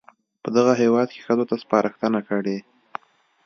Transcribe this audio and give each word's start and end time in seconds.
په 0.43 0.49
دغه 0.55 0.73
هېواد 0.81 1.07
کې 1.13 1.23
ښځو 1.25 1.43
ته 1.49 1.55
سپارښتنه 1.63 2.19
کړې 2.29 2.57